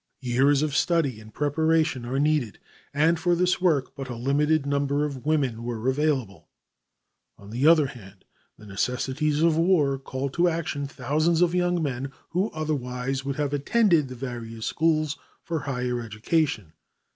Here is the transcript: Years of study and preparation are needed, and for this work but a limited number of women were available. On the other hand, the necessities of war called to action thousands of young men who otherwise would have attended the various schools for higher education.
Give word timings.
Years 0.21 0.63
of 0.63 0.75
study 0.75 1.19
and 1.19 1.31
preparation 1.31 2.07
are 2.07 2.17
needed, 2.17 2.57
and 2.91 3.19
for 3.19 3.35
this 3.35 3.61
work 3.61 3.95
but 3.95 4.09
a 4.09 4.15
limited 4.15 4.65
number 4.65 5.05
of 5.05 5.27
women 5.27 5.61
were 5.63 5.87
available. 5.87 6.47
On 7.37 7.51
the 7.51 7.67
other 7.67 7.85
hand, 7.85 8.25
the 8.57 8.65
necessities 8.65 9.43
of 9.43 9.57
war 9.57 9.99
called 9.99 10.33
to 10.33 10.49
action 10.49 10.87
thousands 10.87 11.43
of 11.43 11.53
young 11.53 11.83
men 11.83 12.11
who 12.29 12.49
otherwise 12.49 13.23
would 13.23 13.35
have 13.35 13.53
attended 13.53 14.07
the 14.07 14.15
various 14.15 14.65
schools 14.65 15.19
for 15.43 15.59
higher 15.59 16.01
education. 16.01 16.73